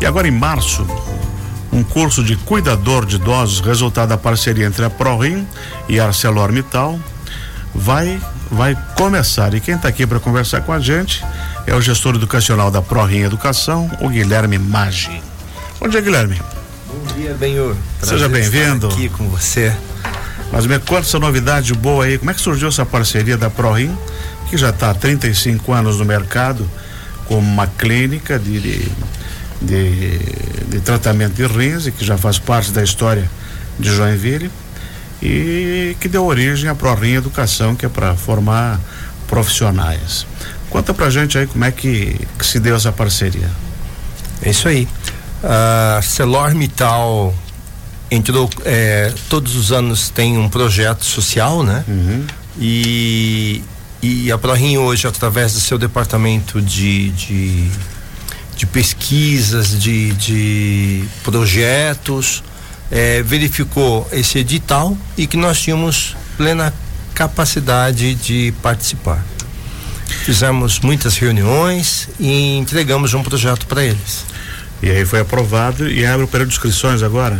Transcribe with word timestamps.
E 0.00 0.06
agora 0.06 0.28
em 0.28 0.30
março, 0.30 0.86
um 1.72 1.82
curso 1.82 2.22
de 2.22 2.36
cuidador 2.36 3.06
de 3.06 3.16
idosos, 3.16 3.60
resultado 3.60 4.10
da 4.10 4.18
parceria 4.18 4.66
entre 4.66 4.84
a 4.84 4.90
ProRim 4.90 5.46
e 5.88 5.98
a 5.98 6.06
ArcelorMittal, 6.06 6.98
vai 7.74 8.20
vai 8.50 8.76
começar. 8.96 9.54
E 9.54 9.60
quem 9.60 9.74
está 9.74 9.88
aqui 9.88 10.06
para 10.06 10.20
conversar 10.20 10.60
com 10.62 10.72
a 10.72 10.78
gente 10.78 11.24
é 11.66 11.74
o 11.74 11.80
gestor 11.80 12.14
educacional 12.14 12.70
da 12.70 12.80
ProRim 12.80 13.22
Educação, 13.22 13.90
o 14.00 14.08
Guilherme 14.08 14.58
Maggi. 14.58 15.20
Bom 15.80 15.88
dia, 15.88 16.00
Guilherme. 16.00 16.40
Bom 16.86 17.14
dia, 17.14 17.34
Benhor. 17.34 17.74
Seja 18.02 18.28
bem-vindo. 18.28 18.88
Aqui 18.88 19.08
com 19.08 19.28
você. 19.28 19.74
Mas 20.52 20.66
me 20.66 20.78
conta 20.78 21.00
essa 21.00 21.18
novidade 21.18 21.74
boa 21.74 22.04
aí. 22.04 22.18
Como 22.18 22.30
é 22.30 22.34
que 22.34 22.40
surgiu 22.40 22.68
essa 22.68 22.86
parceria 22.86 23.36
da 23.36 23.50
ProRim, 23.50 23.96
que 24.48 24.56
já 24.56 24.70
está 24.70 24.90
há 24.90 24.94
35 24.94 25.72
anos 25.72 25.98
no 25.98 26.04
mercado, 26.04 26.68
como 27.26 27.40
uma 27.40 27.66
clínica 27.66 28.38
de, 28.38 28.60
de, 28.60 28.92
de, 29.60 30.18
de 30.68 30.80
tratamento 30.80 31.34
de 31.34 31.46
rins 31.46 31.86
e 31.86 31.92
que 31.92 32.04
já 32.04 32.16
faz 32.16 32.38
parte 32.38 32.70
da 32.70 32.82
história 32.82 33.28
de 33.78 33.94
Joinville 33.94 34.50
e 35.22 35.96
que 36.00 36.08
deu 36.08 36.24
origem 36.24 36.68
à 36.68 36.74
ProRim 36.74 37.14
Educação, 37.14 37.74
que 37.74 37.86
é 37.86 37.88
para 37.88 38.14
formar 38.14 38.80
profissionais. 39.26 40.26
Conta 40.70 40.92
pra 40.92 41.08
gente 41.10 41.38
aí 41.38 41.46
como 41.46 41.64
é 41.64 41.70
que, 41.70 42.20
que 42.38 42.46
se 42.46 42.60
deu 42.60 42.76
essa 42.76 42.92
parceria. 42.92 43.50
É 44.42 44.50
isso 44.50 44.68
aí. 44.68 44.86
A 45.42 45.96
ArcelorMittal 45.96 47.34
entrou, 48.10 48.48
é, 48.64 49.12
todos 49.28 49.56
os 49.56 49.72
anos 49.72 50.10
tem 50.10 50.36
um 50.38 50.48
projeto 50.48 51.04
social, 51.04 51.62
né? 51.62 51.84
Uhum. 51.88 52.24
E, 52.58 53.62
e 54.02 54.30
a 54.30 54.38
ProRim 54.38 54.76
hoje, 54.78 55.06
através 55.06 55.52
do 55.54 55.60
seu 55.60 55.78
departamento 55.78 56.60
de, 56.60 57.10
de, 57.10 57.70
de 58.56 58.66
pesquisas, 58.66 59.78
de, 59.78 60.12
de 60.14 61.04
projetos, 61.22 62.42
é, 62.90 63.22
verificou 63.22 64.08
esse 64.12 64.38
edital 64.38 64.96
e 65.16 65.26
que 65.26 65.36
nós 65.36 65.60
tínhamos 65.60 66.16
plena 66.36 66.72
capacidade 67.14 68.14
de 68.14 68.52
participar. 68.62 69.24
Fizemos 70.24 70.80
muitas 70.80 71.16
reuniões 71.16 72.08
e 72.18 72.56
entregamos 72.56 73.14
um 73.14 73.22
projeto 73.22 73.66
para 73.66 73.84
eles. 73.84 74.24
E 74.82 74.90
aí 74.90 75.04
foi 75.04 75.20
aprovado 75.20 75.88
e 75.88 76.04
abre 76.04 76.24
o 76.24 76.28
período 76.28 76.50
de 76.50 76.54
inscrições 76.54 77.02
agora? 77.02 77.38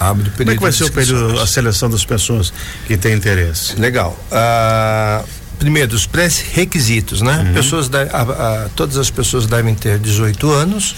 Abre 0.00 0.28
o 0.28 0.32
período 0.32 0.36
Como 0.36 0.50
é 0.50 0.54
que 0.56 0.62
vai 0.62 0.72
ser 0.72 0.84
o 0.84 0.92
período, 0.92 1.40
a 1.40 1.46
seleção 1.46 1.90
das 1.90 2.04
pessoas 2.04 2.52
que 2.86 2.96
têm 2.96 3.14
interesse? 3.14 3.78
Legal. 3.78 4.18
Uh, 4.30 5.26
primeiro, 5.58 5.94
os 5.94 6.06
pré-requisitos, 6.06 7.20
né? 7.20 7.44
Uhum. 7.46 7.54
Pessoas 7.54 7.90
a, 7.92 8.20
a, 8.20 8.68
todas 8.70 8.96
as 8.96 9.10
pessoas 9.10 9.46
devem 9.46 9.74
ter 9.74 9.98
18 9.98 10.50
anos, 10.50 10.94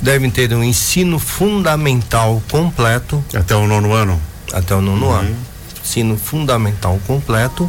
devem 0.00 0.30
ter 0.30 0.52
um 0.52 0.62
ensino 0.62 1.18
fundamental 1.18 2.42
completo. 2.50 3.24
Até 3.34 3.54
o 3.54 3.66
nono 3.66 3.92
ano? 3.92 4.20
Até 4.52 4.74
o 4.74 4.80
nono 4.80 5.06
uhum. 5.06 5.12
ano. 5.12 5.36
Ensino 5.84 6.16
fundamental 6.16 7.00
completo 7.06 7.68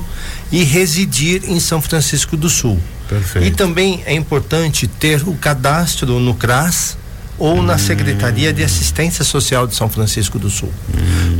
e 0.51 0.63
residir 0.63 1.43
em 1.45 1.59
São 1.59 1.81
Francisco 1.81 2.37
do 2.37 2.49
Sul. 2.49 2.79
Perfeito. 3.07 3.47
E 3.47 3.51
também 3.51 4.01
é 4.05 4.13
importante 4.13 4.87
ter 4.87 5.27
o 5.27 5.35
cadastro 5.35 6.19
no 6.19 6.33
CRAS 6.33 6.97
ou 7.37 7.61
na. 7.61 7.77
Secretaria 7.77 8.53
de 8.53 8.63
Assistência 8.63 9.23
Social 9.23 9.67
de 9.67 9.75
São 9.75 9.89
Francisco 9.89 10.39
do 10.39 10.49
Sul. 10.49 10.71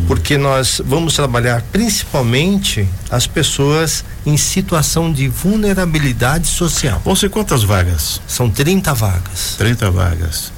Porque 0.08 0.38
nós 0.38 0.82
vamos 0.84 1.14
trabalhar 1.14 1.62
principalmente 1.72 2.88
as 3.10 3.26
pessoas 3.26 4.04
em 4.26 4.36
situação 4.36 5.12
de 5.12 5.28
vulnerabilidade 5.28 6.48
social. 6.48 7.02
Vão 7.04 7.16
ser 7.16 7.30
quantas 7.30 7.64
vagas? 7.64 8.22
São 8.28 8.50
30 8.50 8.94
vagas. 8.94 9.56
30 9.58 9.90
vagas. 9.92 10.52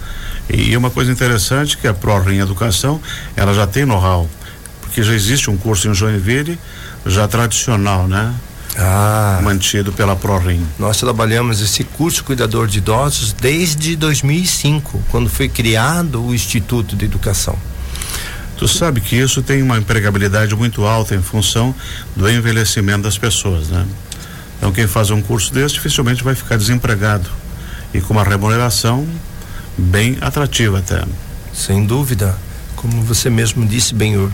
E 0.49 0.75
uma 0.75 0.89
coisa 0.89 1.11
interessante 1.11 1.77
que 1.77 1.87
a 1.87 1.93
ProRim 1.93 2.39
Educação, 2.39 3.01
ela 3.35 3.53
já 3.53 3.65
tem 3.65 3.85
know-how, 3.85 4.29
porque 4.81 5.03
já 5.03 5.13
existe 5.13 5.49
um 5.49 5.57
curso 5.57 5.87
em 5.87 5.93
Joinville, 5.93 6.59
já 7.05 7.27
tradicional, 7.27 8.07
né? 8.07 8.33
Ah. 8.77 9.39
Mantido 9.41 9.93
pela 9.93 10.15
ProRim. 10.15 10.65
Nós 10.77 10.97
trabalhamos 10.97 11.61
esse 11.61 11.83
curso 11.83 12.23
cuidador 12.23 12.67
de 12.67 12.79
idosos 12.79 13.31
desde 13.31 13.95
2005, 13.95 15.01
quando 15.09 15.29
foi 15.29 15.47
criado 15.47 16.23
o 16.23 16.35
Instituto 16.35 16.95
de 16.95 17.05
Educação. 17.05 17.57
Tu 18.57 18.67
sabe 18.67 19.01
que 19.01 19.15
isso 19.15 19.41
tem 19.41 19.61
uma 19.61 19.77
empregabilidade 19.77 20.55
muito 20.55 20.85
alta 20.85 21.15
em 21.15 21.21
função 21.21 21.75
do 22.15 22.29
envelhecimento 22.29 23.03
das 23.03 23.17
pessoas, 23.17 23.67
né? 23.69 23.85
Então 24.57 24.71
quem 24.71 24.87
faz 24.87 25.09
um 25.09 25.21
curso 25.21 25.53
desse 25.53 25.75
dificilmente 25.75 26.23
vai 26.23 26.35
ficar 26.35 26.57
desempregado 26.57 27.29
e 27.93 27.99
com 27.99 28.13
uma 28.13 28.23
remuneração 28.23 29.05
bem 29.77 30.17
atrativa 30.21 30.79
até. 30.79 31.03
Sem 31.53 31.85
dúvida, 31.85 32.37
como 32.75 33.01
você 33.01 33.29
mesmo 33.29 33.65
disse, 33.65 33.93
Benhur, 33.93 34.31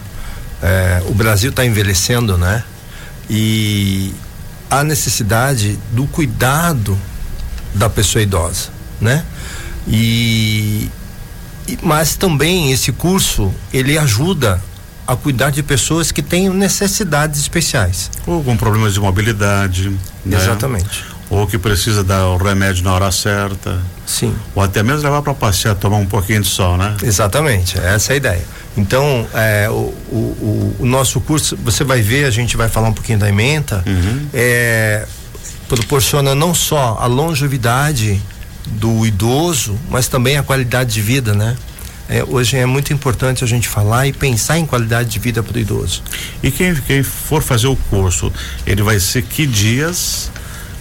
é, 0.62 1.02
o 1.08 1.14
Brasil 1.14 1.50
está 1.50 1.66
envelhecendo, 1.66 2.38
né? 2.38 2.64
E 3.30 4.14
há 4.72 4.84
necessidade 4.84 5.78
do 5.92 6.08
cuidado 6.08 6.98
da 7.76 7.90
pessoa 7.90 8.22
idosa, 8.22 8.70
né? 9.00 9.26
E, 9.86 10.90
e 11.68 11.78
mas 11.84 12.16
também 12.16 12.72
esse 12.72 12.94
curso 12.94 13.54
ele 13.74 13.98
ajuda 13.98 14.62
a 15.06 15.16
cuidar 15.16 15.50
de 15.50 15.62
pessoas 15.62 16.12
que 16.12 16.22
têm 16.22 16.50
necessidades 16.50 17.42
especiais 17.42 18.10
ou 18.26 18.42
com 18.44 18.56
problemas 18.56 18.94
de 18.94 19.00
mobilidade, 19.00 19.90
né? 20.26 20.38
exatamente 20.38 21.04
ou 21.32 21.48
que 21.48 21.58
precisa 21.58 22.04
dar 22.04 22.28
o 22.28 22.36
remédio 22.36 22.84
na 22.84 22.94
hora 22.94 23.10
certa. 23.10 23.80
Sim. 24.06 24.36
Ou 24.54 24.62
até 24.62 24.84
mesmo 24.84 25.02
levar 25.02 25.22
para 25.22 25.34
passear, 25.34 25.74
tomar 25.76 25.96
um 25.96 26.06
pouquinho 26.06 26.42
de 26.42 26.48
sol, 26.48 26.76
né? 26.76 26.98
Exatamente, 27.02 27.80
essa 27.80 28.12
é 28.12 28.14
a 28.16 28.18
ideia. 28.18 28.46
Então, 28.78 29.28
é, 29.34 29.70
o, 29.70 29.74
o, 29.74 30.76
o, 30.80 30.86
nosso 30.86 31.20
curso, 31.20 31.58
você 31.58 31.84
vai 31.84 32.02
ver, 32.02 32.26
a 32.26 32.32
gente 32.32 32.56
vai 32.56 32.70
falar 32.70 32.88
um 32.88 32.94
pouquinho 32.94 33.20
da 33.20 33.28
ementa, 33.28 33.84
uhum. 33.86 34.28
é, 34.34 35.06
proporciona 35.68 36.34
não 36.34 36.54
só 36.54 36.98
a 37.00 37.06
longevidade 37.06 38.22
do 38.68 39.06
idoso, 39.06 39.78
mas 39.90 40.08
também 40.08 40.38
a 40.38 40.44
qualidade 40.44 40.94
de 40.94 41.02
vida, 41.02 41.34
né? 41.34 41.58
É, 42.08 42.26
hoje 42.26 42.58
é 42.58 42.66
muito 42.66 42.92
importante 42.92 43.44
a 43.44 43.48
gente 43.48 43.68
falar 43.70 44.06
e 44.06 44.12
pensar 44.12 44.58
em 44.58 44.66
qualidade 44.66 45.10
de 45.10 45.20
vida 45.20 45.42
para 45.42 45.56
o 45.56 45.60
idoso. 45.60 46.04
E 46.44 46.52
quem, 46.52 46.76
quem 46.76 47.04
for 47.04 47.42
fazer 47.42 47.68
o 47.68 47.76
curso, 47.76 48.32
ele 48.66 48.82
vai 48.82 49.00
ser 49.00 49.22
que 49.22 49.46
dias 49.46 50.30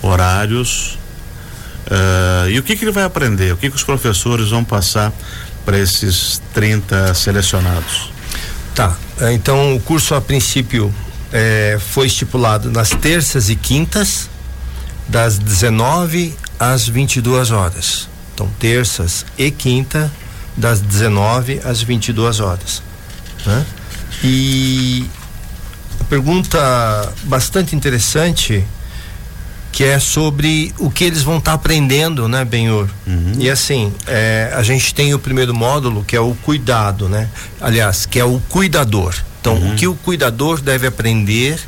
horários. 0.03 0.99
Uh, 1.87 2.51
e 2.51 2.59
o 2.59 2.63
que, 2.63 2.77
que 2.77 2.85
ele 2.85 2.93
vai 2.93 3.05
aprender? 3.05 3.53
O 3.53 3.57
que, 3.57 3.71
que 3.71 3.77
os 3.77 3.85
professores 3.85 4.51
vão 4.51 4.65
passar 4.65 5.13
para 5.65 5.79
esses 5.79 6.41
30 6.55 7.15
selecionados? 7.15 8.13
Tá. 8.75 8.97
Então 9.33 9.77
o 9.77 9.81
curso 9.81 10.15
a 10.15 10.21
princípio 10.21 10.93
é, 11.33 11.79
foi 11.79 12.07
estipulado 12.07 12.71
nas 12.71 12.91
terças 12.91 13.51
e 13.51 13.57
quintas, 13.57 14.29
das 15.09 15.39
19 15.39 16.35
às 16.59 16.87
22 16.87 17.51
horas. 17.51 18.09
Então, 18.35 18.49
terças 18.59 19.27
e 19.37 19.51
quinta, 19.51 20.11
das 20.57 20.81
19 20.81 21.61
às 21.65 21.83
22 21.83 22.41
horas. 22.41 22.83
Né? 23.45 23.67
E 24.23 25.07
a 26.01 26.05
pergunta 26.05 27.13
bastante 27.25 27.75
interessante 27.75 28.65
que 29.73 29.85
é 29.85 29.99
sobre 29.99 30.75
o 30.79 30.91
que 30.91 31.05
eles 31.05 31.23
vão 31.23 31.39
estar 31.39 31.53
tá 31.53 31.55
aprendendo, 31.55 32.29
né, 32.29 32.45
Benhor? 32.45 32.89
Uhum. 33.07 33.33
E 33.39 33.49
assim, 33.49 33.93
é, 34.07 34.53
a 34.55 34.63
gente 34.63 34.95
tem 34.95 35.15
o 35.15 35.19
primeiro 35.19 35.55
módulo 35.55 36.05
que 36.05 36.17
é 36.17 36.21
o 36.21 36.35
cuidado, 36.35 37.09
né? 37.09 37.29
Aliás, 37.61 38.07
que 38.07 38.19
é 38.19 38.25
o 38.25 38.41
cuidador. 38.49 39.15
Então, 39.41 39.55
uhum. 39.55 39.73
o 39.73 39.77
que 39.77 39.87
o 39.87 39.95
cuidador 39.95 40.61
deve 40.61 40.87
aprender 40.87 41.59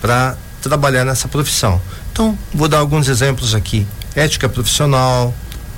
para 0.00 0.36
trabalhar 0.62 1.04
nessa 1.04 1.28
profissão? 1.28 1.80
Então, 2.12 2.38
vou 2.54 2.68
dar 2.68 2.78
alguns 2.78 3.08
exemplos 3.08 3.54
aqui: 3.54 3.86
ética 4.14 4.48
profissional, 4.48 5.34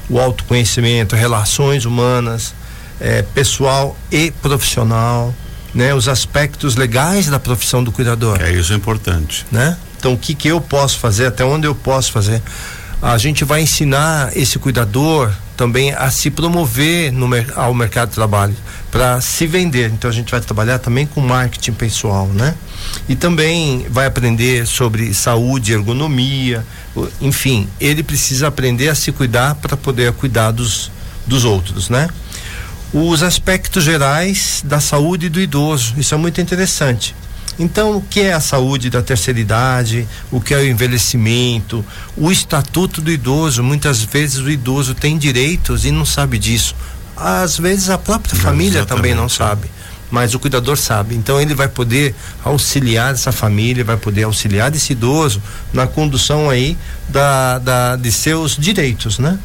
o 0.09 0.19
autoconhecimento, 0.19 1.17
relações 1.17 1.85
humanas, 1.85 2.55
é, 3.01 3.23
pessoal 3.23 3.97
e 4.11 4.31
profissional, 4.31 5.35
né? 5.75 5.95
Os 5.95 6.09
aspectos 6.09 6.77
legais 6.77 7.27
da 7.27 7.41
profissão 7.41 7.83
do 7.83 7.91
cuidador. 7.91 8.41
É 8.41 8.53
isso 8.53 8.73
é 8.73 8.77
importante, 8.77 9.47
né? 9.51 9.77
Então, 10.01 10.15
o 10.15 10.19
que, 10.19 10.35
que 10.35 10.49
eu 10.49 10.63
posso 10.63 10.99
fazer, 10.99 11.27
até 11.27 11.45
onde 11.45 11.67
eu 11.67 11.75
posso 11.75 12.11
fazer? 12.11 12.43
A 13.03 13.19
gente 13.19 13.45
vai 13.45 13.61
ensinar 13.61 14.35
esse 14.35 14.59
cuidador 14.59 15.31
também 15.59 15.93
a 15.93 16.11
se 16.11 16.31
promover 16.31 17.13
no, 17.13 17.29
ao 17.55 17.75
mercado 17.75 18.09
de 18.09 18.15
trabalho, 18.15 18.57
para 18.91 19.21
se 19.21 19.47
vender. 19.47 19.91
Então, 19.91 20.09
a 20.09 20.13
gente 20.13 20.31
vai 20.31 20.41
trabalhar 20.41 20.79
também 20.79 21.07
com 21.07 21.21
marketing 21.21 21.73
pessoal, 21.73 22.27
né? 22.29 22.55
E 23.11 23.15
também 23.15 23.87
vai 23.91 24.07
aprender 24.07 24.67
sobre 24.67 25.13
saúde, 25.13 25.75
ergonomia, 25.75 26.65
enfim, 27.21 27.69
ele 27.79 28.03
precisa 28.03 28.49
aprender 28.49 28.89
a 28.89 28.95
se 28.95 29.13
cuidar 29.13 29.55
para 29.57 29.77
poder 29.77 30.13
cuidar 30.13 30.51
dos, 30.51 30.91
dos 31.27 31.45
outros, 31.45 31.91
né? 31.91 32.09
Os 32.91 33.23
aspectos 33.23 33.85
gerais 33.85 34.63
da 34.65 34.81
saúde 34.81 35.29
do 35.29 35.41
idoso, 35.41 35.95
isso 35.99 36.15
é 36.15 36.19
muito 36.19 36.41
interessante. 36.41 37.15
Então, 37.61 37.99
o 37.99 38.01
que 38.01 38.21
é 38.21 38.33
a 38.33 38.41
saúde 38.41 38.89
da 38.89 39.03
terceira 39.03 39.39
idade? 39.39 40.09
O 40.33 40.41
que 40.41 40.55
é 40.55 40.57
o 40.57 40.67
envelhecimento? 40.67 41.85
O 42.17 42.33
estatuto 42.33 43.03
do 43.03 43.11
idoso. 43.11 43.63
Muitas 43.63 44.03
vezes 44.03 44.39
o 44.39 44.51
idoso 44.51 44.95
tem 44.95 45.19
direitos 45.19 45.85
e 45.85 45.91
não 45.91 46.07
sabe 46.07 46.39
disso. 46.39 46.75
às 47.15 47.59
vezes 47.59 47.91
a 47.91 47.99
própria 47.99 48.35
família 48.35 48.87
também 48.87 49.15
não 49.15 49.29
sabe 49.29 49.71
mas 50.11 50.35
o 50.35 50.41
cuidador 50.41 50.77
sabe. 50.77 51.15
Então 51.15 51.41
ele 51.41 51.55
vai 51.55 51.69
poder 51.69 52.15
auxiliar 52.45 53.15
essa 53.15 53.31
família, 53.31 53.85
vai 53.85 53.97
poder 53.97 54.25
auxiliar 54.25 54.75
esse 54.75 54.93
idoso 54.93 55.41
na 55.73 55.87
condução 55.87 56.51
aí 56.51 56.77
da, 57.09 57.59
da 57.59 57.97
de 57.97 58.11
seus 58.11 58.57
direitos, 58.57 59.19
né? 59.19 59.39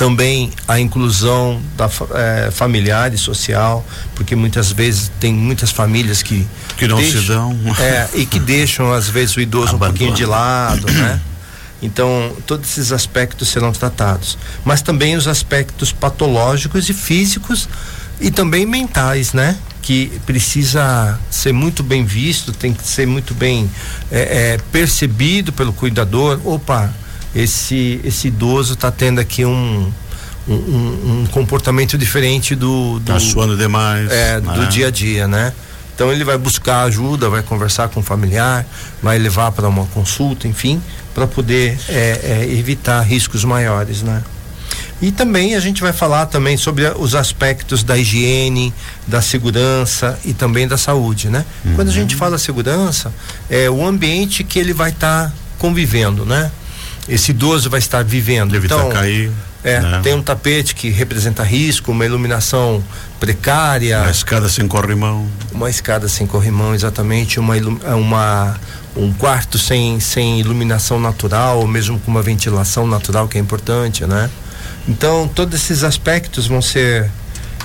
Também 0.00 0.50
a 0.66 0.80
inclusão 0.80 1.60
da 1.76 1.90
é, 2.14 2.50
familiar 2.50 3.12
e 3.12 3.18
social, 3.18 3.86
porque 4.14 4.34
muitas 4.34 4.72
vezes 4.72 5.12
tem 5.20 5.30
muitas 5.30 5.70
famílias 5.70 6.22
que 6.22 6.48
que 6.78 6.88
não 6.88 6.96
deixam, 6.96 7.20
se 7.20 7.28
dão 7.28 7.58
é, 7.78 8.08
e 8.14 8.24
que 8.24 8.38
deixam 8.40 8.90
às 8.90 9.10
vezes 9.10 9.36
o 9.36 9.42
idoso 9.42 9.74
Abandona. 9.74 9.90
um 9.90 9.92
pouquinho 9.92 10.14
de 10.14 10.24
lado, 10.24 10.90
né? 10.90 11.20
Então, 11.82 12.34
todos 12.46 12.70
esses 12.70 12.92
aspectos 12.92 13.48
serão 13.48 13.72
tratados. 13.72 14.38
Mas 14.64 14.82
também 14.82 15.16
os 15.16 15.26
aspectos 15.26 15.92
patológicos 15.92 16.88
e 16.88 16.94
físicos 16.94 17.68
e 18.20 18.30
também 18.30 18.66
mentais, 18.66 19.32
né? 19.32 19.56
Que 19.82 20.20
precisa 20.26 21.18
ser 21.30 21.52
muito 21.52 21.82
bem 21.82 22.04
visto, 22.04 22.52
tem 22.52 22.72
que 22.72 22.86
ser 22.86 23.06
muito 23.06 23.34
bem 23.34 23.70
é, 24.10 24.20
é, 24.52 24.58
percebido 24.70 25.52
pelo 25.52 25.72
cuidador. 25.72 26.38
Opa, 26.44 26.92
esse, 27.34 28.00
esse 28.04 28.28
idoso 28.28 28.74
está 28.74 28.90
tendo 28.90 29.20
aqui 29.20 29.44
um, 29.44 29.92
um, 30.48 30.52
um, 30.52 31.26
comportamento 31.30 31.96
diferente 31.96 32.54
do. 32.54 32.98
do 32.98 33.12
tá 33.12 33.20
suando 33.20 33.56
demais. 33.56 34.10
É, 34.10 34.40
do 34.40 34.50
né? 34.50 34.66
dia 34.66 34.88
a 34.88 34.90
dia, 34.90 35.28
né? 35.28 35.52
Então 35.94 36.10
ele 36.10 36.24
vai 36.24 36.38
buscar 36.38 36.84
ajuda, 36.84 37.28
vai 37.28 37.42
conversar 37.42 37.88
com 37.90 38.00
o 38.00 38.02
familiar, 38.02 38.66
vai 39.02 39.18
levar 39.18 39.52
para 39.52 39.68
uma 39.68 39.84
consulta, 39.86 40.48
enfim, 40.48 40.82
para 41.14 41.26
poder 41.26 41.78
é, 41.88 42.20
é, 42.22 42.54
evitar 42.58 43.02
riscos 43.02 43.44
maiores, 43.44 44.02
né? 44.02 44.22
E 45.02 45.10
também 45.10 45.54
a 45.54 45.60
gente 45.60 45.80
vai 45.80 45.92
falar 45.92 46.26
também 46.26 46.56
sobre 46.56 46.86
os 46.96 47.14
aspectos 47.14 47.82
da 47.82 47.96
higiene, 47.96 48.72
da 49.06 49.22
segurança 49.22 50.18
e 50.24 50.32
também 50.32 50.68
da 50.68 50.76
saúde, 50.76 51.28
né? 51.28 51.44
Uhum. 51.64 51.74
Quando 51.74 51.88
a 51.88 51.92
gente 51.92 52.14
fala 52.16 52.38
segurança, 52.38 53.12
é 53.48 53.68
o 53.70 53.86
ambiente 53.86 54.44
que 54.44 54.58
ele 54.58 54.72
vai 54.72 54.90
estar 54.90 55.28
tá 55.28 55.32
convivendo, 55.58 56.26
né? 56.26 56.50
Esse 57.10 57.32
idoso 57.32 57.68
vai 57.68 57.80
estar 57.80 58.04
vivendo. 58.04 58.54
Evitar 58.54 58.76
então, 58.76 58.90
cair. 58.90 59.30
É, 59.62 59.80
né? 59.80 60.00
tem 60.02 60.14
um 60.14 60.22
tapete 60.22 60.74
que 60.74 60.88
representa 60.88 61.42
risco, 61.42 61.92
uma 61.92 62.06
iluminação 62.06 62.82
precária. 63.18 63.98
Uma 64.00 64.10
escada 64.10 64.48
sem 64.48 64.66
corrimão. 64.66 65.28
Uma 65.52 65.68
escada 65.68 66.08
sem 66.08 66.26
corrimão, 66.26 66.74
exatamente. 66.74 67.38
Uma, 67.38 67.56
uma, 67.94 68.56
um 68.96 69.12
quarto 69.12 69.58
sem, 69.58 69.98
sem 69.98 70.40
iluminação 70.40 71.00
natural, 71.00 71.66
mesmo 71.66 71.98
com 71.98 72.10
uma 72.10 72.22
ventilação 72.22 72.86
natural, 72.86 73.28
que 73.28 73.36
é 73.36 73.40
importante, 73.40 74.06
né? 74.06 74.30
Então, 74.88 75.28
todos 75.28 75.60
esses 75.60 75.84
aspectos 75.84 76.46
vão 76.46 76.62
ser, 76.62 77.10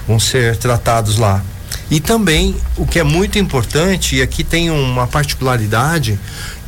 vão 0.08 0.20
ser 0.20 0.58
tratados 0.58 1.18
lá. 1.18 1.42
E 1.90 2.00
também, 2.00 2.56
o 2.76 2.86
que 2.86 3.00
é 3.00 3.04
muito 3.04 3.38
importante, 3.38 4.16
e 4.16 4.22
aqui 4.22 4.44
tem 4.44 4.72
uma 4.72 5.06
particularidade, 5.06 6.20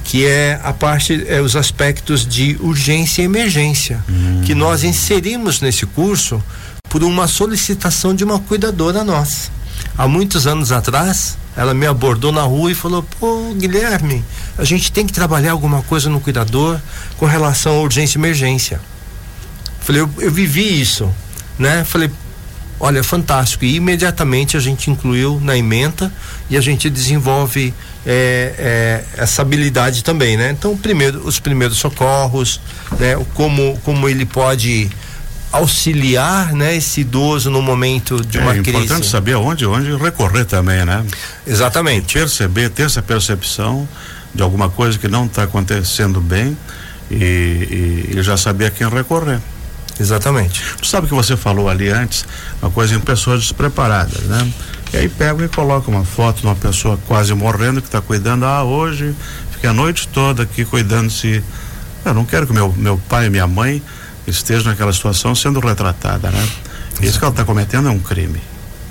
que 0.07 0.25
é 0.25 0.57
a 0.63 0.71
parte, 0.71 1.25
é 1.27 1.41
os 1.41 1.57
aspectos 1.57 2.25
de 2.25 2.57
urgência 2.61 3.21
e 3.21 3.25
emergência, 3.25 4.01
hum. 4.09 4.41
que 4.45 4.55
nós 4.55 4.85
inserimos 4.85 5.59
nesse 5.59 5.85
curso 5.85 6.41
por 6.89 7.03
uma 7.03 7.27
solicitação 7.27 8.15
de 8.15 8.23
uma 8.23 8.39
cuidadora 8.39 9.03
nossa. 9.03 9.51
Há 9.97 10.07
muitos 10.07 10.47
anos 10.47 10.71
atrás, 10.71 11.37
ela 11.57 11.73
me 11.73 11.85
abordou 11.85 12.31
na 12.31 12.43
rua 12.43 12.71
e 12.71 12.73
falou: 12.73 13.05
Pô, 13.19 13.53
Guilherme, 13.55 14.23
a 14.57 14.63
gente 14.63 14.93
tem 14.93 15.05
que 15.05 15.11
trabalhar 15.11 15.51
alguma 15.51 15.81
coisa 15.81 16.09
no 16.09 16.21
cuidador 16.21 16.79
com 17.17 17.25
relação 17.25 17.73
à 17.73 17.81
urgência 17.81 18.17
e 18.17 18.21
emergência. 18.21 18.79
Falei, 19.81 20.01
eu, 20.01 20.09
eu 20.19 20.31
vivi 20.31 20.81
isso, 20.81 21.13
né? 21.59 21.83
Falei, 21.83 22.09
olha, 22.79 23.03
fantástico. 23.03 23.65
E 23.65 23.75
imediatamente 23.75 24.57
a 24.57 24.59
gente 24.59 24.89
incluiu 24.89 25.39
na 25.41 25.57
emenda 25.57 26.11
e 26.49 26.57
a 26.57 26.61
gente 26.61 26.89
desenvolve 26.89 27.73
é, 28.05 28.53
é, 28.57 29.21
essa 29.21 29.41
habilidade 29.41 30.03
também, 30.03 30.37
né? 30.37 30.51
Então, 30.51 30.77
primeiro, 30.77 31.25
os 31.27 31.39
primeiros 31.39 31.77
socorros, 31.77 32.61
né? 32.99 33.15
Como, 33.33 33.77
como 33.83 34.07
ele 34.07 34.25
pode 34.25 34.89
auxiliar, 35.51 36.53
né, 36.53 36.75
esse 36.75 37.01
idoso 37.01 37.49
no 37.49 37.61
momento 37.61 38.23
de 38.23 38.37
uma 38.37 38.53
crise. 38.53 38.69
É 38.69 38.71
importante 38.71 39.07
saber 39.07 39.35
onde, 39.35 39.65
onde 39.65 39.95
recorrer 39.95 40.45
também, 40.45 40.85
né? 40.85 41.05
Exatamente. 41.45 42.11
E 42.11 42.19
perceber, 42.19 42.69
ter 42.69 42.83
essa 42.83 43.01
percepção 43.01 43.87
de 44.35 44.43
alguma 44.43 44.69
coisa 44.69 44.97
que 44.97 45.07
não 45.07 45.25
está 45.25 45.43
acontecendo 45.43 46.19
bem 46.19 46.57
e, 47.09 47.15
e, 47.15 48.17
e 48.17 48.23
já 48.23 48.37
saber 48.37 48.65
a 48.65 48.71
quem 48.71 48.87
recorrer. 48.89 49.39
Exatamente. 49.99 50.63
Tu 50.79 50.87
sabe 50.87 51.07
que 51.07 51.13
você 51.13 51.35
falou 51.35 51.69
ali 51.69 51.89
antes, 51.89 52.25
uma 52.61 52.69
coisa 52.69 52.95
em 52.95 52.99
pessoas 52.99 53.41
despreparadas, 53.41 54.21
né? 54.23 54.51
E 54.93 54.97
aí 54.97 55.09
pega 55.09 55.43
e 55.43 55.49
coloca 55.49 55.89
uma 55.89 56.05
foto 56.05 56.41
de 56.41 56.45
uma 56.45 56.55
pessoa 56.55 56.97
quase 57.07 57.33
morrendo 57.33 57.81
que 57.81 57.87
está 57.87 58.01
cuidando, 58.01 58.45
ah, 58.45 58.63
hoje 58.63 59.15
fiquei 59.51 59.69
a 59.69 59.73
noite 59.73 60.07
toda 60.07 60.43
aqui 60.43 60.63
cuidando 60.63 61.09
se. 61.09 61.43
Eu 62.05 62.13
não 62.13 62.23
quero 62.23 62.47
que 62.47 62.53
meu, 62.53 62.71
meu 62.77 62.97
pai 63.09 63.25
e 63.25 63.29
minha 63.29 63.47
mãe 63.47 63.81
estejam 64.25 64.71
naquela 64.71 64.93
situação 64.93 65.35
sendo 65.35 65.59
retratada, 65.59 66.29
né? 66.29 66.47
Isso 67.01 67.19
que 67.19 67.25
ela 67.25 67.31
está 67.31 67.43
cometendo 67.43 67.87
é 67.87 67.91
um 67.91 67.99
crime. 67.99 68.41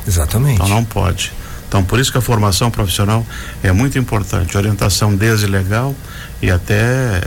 Exatamente. 0.07 0.57
Então 0.57 0.69
não 0.69 0.85
pode. 0.85 1.33
Então 1.69 1.83
por 1.83 1.99
isso 1.99 2.13
que 2.13 2.19
a 2.19 2.21
formação 2.21 2.71
profissional 2.71 3.27
é 3.63 3.73
muito 3.73 3.99
importante, 3.99 4.57
orientação 4.57 5.15
desde 5.15 5.47
legal 5.47 5.95
e 6.43 6.51
até 6.51 7.23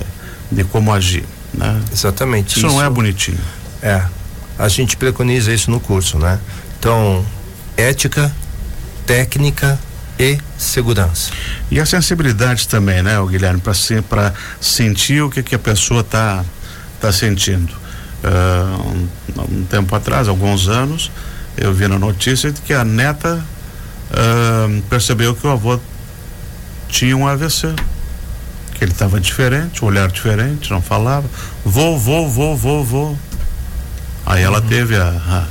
de 0.51 0.63
como 0.63 0.93
agir. 0.93 1.25
Né? 1.53 1.81
Exatamente. 1.91 2.57
Isso, 2.57 2.67
isso 2.67 2.67
não 2.67 2.83
é 2.83 2.89
bonitinho. 2.89 3.39
É. 3.81 4.03
A 4.57 4.67
gente 4.67 4.97
preconiza 4.97 5.53
isso 5.53 5.71
no 5.71 5.79
curso, 5.79 6.17
né? 6.19 6.39
Então, 6.77 7.25
ética, 7.77 8.33
técnica 9.05 9.79
e 10.19 10.37
segurança. 10.57 11.31
E 11.71 11.79
a 11.79 11.85
sensibilidade 11.85 12.67
também, 12.67 13.01
né, 13.01 13.15
Guilherme, 13.25 13.61
para 14.07 14.33
sentir 14.59 15.23
o 15.23 15.29
que 15.29 15.41
que 15.41 15.55
a 15.55 15.59
pessoa 15.59 16.03
tá 16.03 16.43
tá 16.99 17.11
sentindo. 17.13 17.73
Uh, 18.21 19.07
um, 19.39 19.59
um, 19.59 19.63
tempo 19.63 19.95
atrás, 19.95 20.27
alguns 20.27 20.67
anos, 20.67 21.09
eu 21.55 21.73
vi 21.73 21.87
na 21.87 21.97
notícia 21.97 22.51
que 22.51 22.73
a 22.73 22.83
neta 22.83 23.41
uh, 24.11 24.81
percebeu 24.89 25.33
que 25.33 25.47
o 25.47 25.49
avô 25.49 25.79
tinha 26.89 27.15
um 27.15 27.25
AVC 27.25 27.73
que 28.73 28.83
ele 28.83 28.91
estava 28.91 29.19
diferente, 29.19 29.83
um 29.83 29.87
olhar 29.87 30.09
diferente, 30.09 30.71
não 30.71 30.81
falava. 30.81 31.29
Vou, 31.63 31.99
vou, 31.99 32.29
vou, 32.29 32.55
vou, 32.55 32.83
vou. 32.83 33.17
Aí 34.29 34.43
ela 34.43 34.61
teve 34.61 34.95
a, 34.95 35.07
a, 35.07 35.43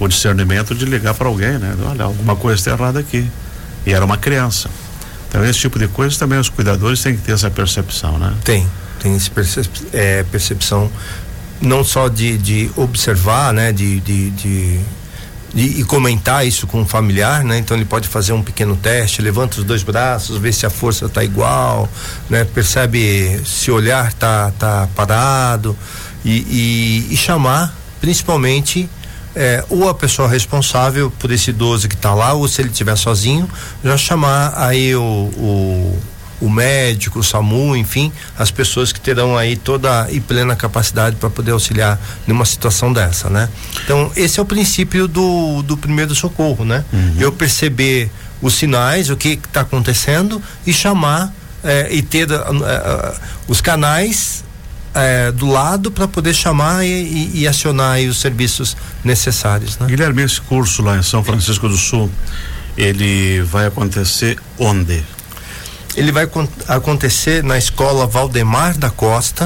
o 0.00 0.08
discernimento 0.08 0.74
de 0.74 0.86
ligar 0.86 1.12
para 1.12 1.28
alguém, 1.28 1.58
né? 1.58 1.76
Olha, 1.86 2.04
alguma 2.04 2.34
coisa 2.34 2.58
está 2.58 2.70
errada 2.70 2.98
aqui. 2.98 3.30
E 3.84 3.92
era 3.92 4.02
uma 4.02 4.16
criança. 4.16 4.70
Então, 5.28 5.44
esse 5.44 5.58
tipo 5.58 5.78
de 5.78 5.86
coisa 5.86 6.18
também 6.18 6.38
os 6.38 6.48
cuidadores 6.48 7.02
têm 7.02 7.14
que 7.14 7.20
ter 7.20 7.32
essa 7.32 7.50
percepção, 7.50 8.18
né? 8.18 8.32
Tem, 8.42 8.66
tem 9.02 9.14
essa 9.14 9.30
percep 9.30 9.68
é, 9.92 10.22
percepção 10.24 10.90
não 11.60 11.84
só 11.84 12.08
de, 12.08 12.38
de 12.38 12.70
observar, 12.74 13.52
né? 13.52 13.70
De, 13.70 14.00
de, 14.00 14.30
de 14.30 14.80
e, 15.54 15.80
e, 15.80 15.84
comentar 15.84 16.46
isso 16.46 16.66
com 16.66 16.80
o 16.80 16.86
familiar, 16.86 17.44
né? 17.44 17.58
Então 17.58 17.76
ele 17.76 17.84
pode 17.84 18.08
fazer 18.08 18.32
um 18.32 18.42
pequeno 18.42 18.76
teste, 18.76 19.20
levanta 19.20 19.58
os 19.58 19.64
dois 19.64 19.82
braços, 19.82 20.38
vê 20.38 20.50
se 20.52 20.64
a 20.64 20.70
força 20.70 21.04
está 21.04 21.22
igual, 21.22 21.86
né? 22.30 22.44
Percebe 22.44 23.42
se 23.44 23.70
o 23.70 23.74
olhar 23.74 24.10
tá 24.14 24.50
tá 24.58 24.88
parado 24.96 25.76
e, 26.24 27.04
e, 27.10 27.12
e 27.12 27.16
chamar 27.16 27.74
principalmente 28.00 28.88
é, 29.36 29.62
ou 29.68 29.86
a 29.86 29.94
pessoa 29.94 30.26
responsável 30.26 31.10
por 31.10 31.30
esse 31.30 31.50
idoso 31.50 31.88
que 31.88 31.94
está 31.94 32.14
lá, 32.14 32.32
ou 32.32 32.48
se 32.48 32.62
ele 32.62 32.70
estiver 32.70 32.96
sozinho, 32.96 33.48
já 33.84 33.96
chamar 33.96 34.54
aí 34.56 34.96
o, 34.96 35.02
o, 35.02 35.98
o, 36.40 36.48
médico, 36.48 37.18
o 37.18 37.22
SAMU, 37.22 37.76
enfim, 37.76 38.10
as 38.38 38.50
pessoas 38.50 38.92
que 38.92 39.00
terão 39.00 39.36
aí 39.36 39.54
toda 39.54 40.10
e 40.10 40.20
plena 40.20 40.56
capacidade 40.56 41.16
para 41.16 41.28
poder 41.28 41.50
auxiliar 41.50 42.00
numa 42.26 42.46
situação 42.46 42.90
dessa, 42.90 43.28
né? 43.28 43.50
Então, 43.84 44.10
esse 44.16 44.40
é 44.40 44.42
o 44.42 44.46
princípio 44.46 45.06
do, 45.06 45.62
do 45.62 45.76
primeiro 45.76 46.14
socorro, 46.14 46.64
né? 46.64 46.82
Uhum. 46.90 47.16
Eu 47.18 47.30
perceber 47.30 48.10
os 48.40 48.54
sinais, 48.54 49.10
o 49.10 49.16
que 49.18 49.28
está 49.28 49.60
acontecendo 49.60 50.42
e 50.66 50.72
chamar 50.72 51.30
é, 51.62 51.88
e 51.92 52.00
ter 52.00 52.30
uh, 52.30 52.34
uh, 52.34 53.20
os 53.48 53.60
canais 53.60 54.45
é, 54.96 55.30
do 55.30 55.46
lado 55.46 55.90
para 55.90 56.08
poder 56.08 56.32
chamar 56.32 56.84
e, 56.84 56.88
e, 56.88 57.40
e 57.40 57.48
acionar 57.48 58.00
os 58.00 58.18
serviços 58.18 58.74
necessários. 59.04 59.78
Né? 59.78 59.86
Guilherme, 59.86 60.22
esse 60.22 60.40
curso 60.40 60.82
lá 60.82 60.96
em 60.96 61.02
São 61.02 61.22
Francisco 61.22 61.68
do 61.68 61.76
Sul, 61.76 62.10
ele 62.78 63.42
vai 63.42 63.66
acontecer 63.66 64.38
onde? 64.58 65.04
Ele 65.94 66.10
vai 66.10 66.28
acontecer 66.66 67.44
na 67.44 67.58
escola 67.58 68.06
Valdemar 68.06 68.76
da 68.78 68.90
Costa, 68.90 69.44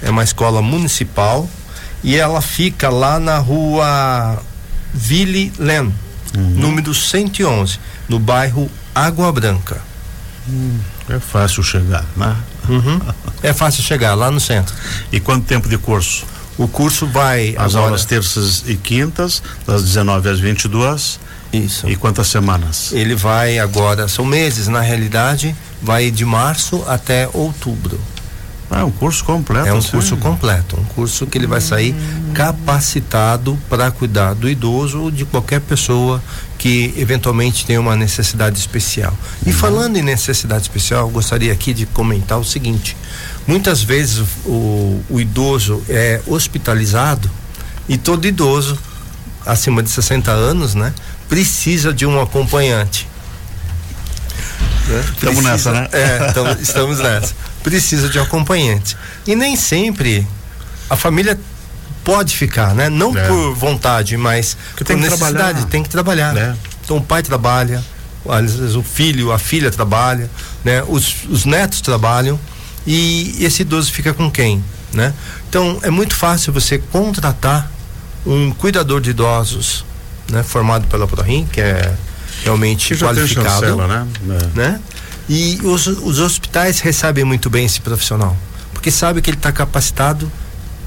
é 0.00 0.10
uma 0.10 0.22
escola 0.22 0.62
municipal 0.62 1.48
e 2.02 2.16
ela 2.16 2.40
fica 2.40 2.88
lá 2.88 3.18
na 3.18 3.38
rua 3.38 4.40
Ville 4.94 5.52
Len, 5.58 5.92
uhum. 6.36 6.50
número 6.50 6.94
111, 6.94 7.78
no 8.08 8.18
bairro 8.20 8.70
Água 8.94 9.32
Branca. 9.32 9.80
Hum, 10.48 10.78
é 11.08 11.18
fácil 11.18 11.62
chegar, 11.62 12.04
né? 12.16 12.36
Uhum. 12.68 13.00
É 13.42 13.52
fácil 13.52 13.82
chegar 13.82 14.14
lá 14.14 14.30
no 14.30 14.40
centro. 14.40 14.74
E 15.10 15.20
quanto 15.20 15.44
tempo 15.46 15.68
de 15.68 15.78
curso? 15.78 16.24
O 16.56 16.68
curso 16.68 17.06
vai. 17.06 17.54
As 17.56 17.74
agora, 17.74 17.86
aulas 17.86 18.04
terças 18.04 18.64
e 18.66 18.76
quintas, 18.76 19.42
das 19.66 19.82
19 19.82 20.28
às 20.28 20.38
22. 20.38 21.18
Isso. 21.52 21.88
E 21.88 21.96
quantas 21.96 22.28
semanas? 22.28 22.92
Ele 22.92 23.14
vai 23.14 23.58
agora, 23.58 24.08
são 24.08 24.24
meses 24.24 24.68
na 24.68 24.80
realidade, 24.80 25.54
vai 25.82 26.10
de 26.10 26.24
março 26.24 26.82
até 26.86 27.28
outubro. 27.32 28.00
É 28.74 28.82
um 28.82 28.90
curso 28.90 29.24
completo. 29.24 29.68
É 29.68 29.72
um 29.74 29.78
assim. 29.78 29.90
curso 29.90 30.16
completo, 30.16 30.80
um 30.80 30.84
curso 30.94 31.26
que 31.26 31.36
ele 31.36 31.46
vai 31.46 31.60
sair 31.60 31.94
capacitado 32.32 33.58
para 33.68 33.90
cuidar 33.90 34.34
do 34.34 34.48
idoso 34.48 35.00
ou 35.02 35.10
de 35.10 35.24
qualquer 35.26 35.60
pessoa 35.60 36.22
que 36.56 36.94
eventualmente 36.96 37.66
tenha 37.66 37.80
uma 37.80 37.94
necessidade 37.96 38.58
especial. 38.58 39.12
E 39.46 39.52
falando 39.52 39.96
em 39.98 40.02
necessidade 40.02 40.62
especial, 40.62 41.02
eu 41.02 41.10
gostaria 41.10 41.52
aqui 41.52 41.74
de 41.74 41.84
comentar 41.86 42.38
o 42.38 42.44
seguinte: 42.44 42.96
muitas 43.46 43.82
vezes 43.82 44.24
o, 44.46 45.00
o 45.10 45.20
idoso 45.20 45.82
é 45.88 46.20
hospitalizado 46.26 47.30
e 47.88 47.98
todo 47.98 48.26
idoso 48.26 48.78
acima 49.44 49.82
de 49.82 49.90
60 49.90 50.30
anos, 50.30 50.74
né, 50.74 50.94
precisa 51.28 51.92
de 51.92 52.06
um 52.06 52.20
acompanhante. 52.20 53.08
Estamos 54.82 55.16
Precisa- 55.18 55.42
nessa, 55.42 55.72
né? 55.72 55.88
É, 55.92 56.32
tamo- 56.32 56.56
estamos 56.60 56.98
nessa. 56.98 57.34
Precisa 57.62 58.08
de 58.08 58.18
um 58.18 58.22
acompanhante. 58.22 58.96
E 59.26 59.34
nem 59.36 59.56
sempre 59.56 60.26
a 60.90 60.96
família 60.96 61.38
pode 62.04 62.36
ficar, 62.36 62.74
né? 62.74 62.88
Não 62.88 63.16
É. 63.16 63.26
por 63.26 63.54
vontade, 63.54 64.16
mas 64.16 64.56
Porque 64.70 64.84
por 64.84 64.88
tem 64.88 64.96
necessidade, 64.96 65.34
trabalhar. 65.36 65.66
tem 65.66 65.82
que 65.82 65.88
trabalhar. 65.88 66.36
É. 66.36 66.54
Então 66.84 66.96
o 66.96 67.02
pai 67.02 67.22
trabalha, 67.22 67.82
o 68.24 68.82
filho, 68.82 69.32
a 69.32 69.38
filha 69.38 69.70
trabalha, 69.70 70.28
né? 70.64 70.82
Os, 70.88 71.24
os 71.28 71.44
netos 71.44 71.80
trabalham 71.80 72.38
e 72.86 73.36
esse 73.40 73.62
idoso 73.62 73.92
fica 73.92 74.12
com 74.12 74.30
quem, 74.30 74.62
né? 74.92 75.14
Então 75.48 75.78
é 75.82 75.90
muito 75.90 76.14
fácil 76.14 76.52
você 76.52 76.78
contratar 76.78 77.70
um 78.26 78.50
cuidador 78.52 79.00
de 79.00 79.10
idosos, 79.10 79.84
né? 80.30 80.42
Formado 80.42 80.86
pela 80.88 81.06
Prorim, 81.06 81.46
que 81.46 81.60
é 81.60 81.94
realmente 82.44 82.96
qualificado 82.96 83.48
chancela, 83.48 83.86
né? 83.86 84.06
É. 84.28 84.58
né? 84.58 84.80
E 85.28 85.58
os, 85.62 85.86
os 85.86 86.18
hospitais 86.18 86.80
recebem 86.80 87.24
muito 87.24 87.48
bem 87.48 87.64
esse 87.64 87.80
profissional, 87.80 88.36
porque 88.72 88.90
sabe 88.90 89.22
que 89.22 89.30
ele 89.30 89.36
está 89.36 89.52
capacitado 89.52 90.30